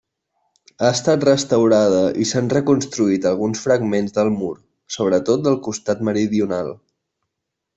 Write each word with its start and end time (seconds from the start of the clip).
Ha 0.85 0.87
estat 0.95 1.25
restaurada 1.27 1.99
i 2.23 2.25
s'han 2.29 2.49
reconstruït 2.53 3.27
alguns 3.33 3.61
fragments 3.67 4.17
del 4.17 4.33
mur, 4.39 4.51
sobretot 4.97 5.45
del 5.49 5.61
costat 5.69 6.03
meridional. 6.09 6.75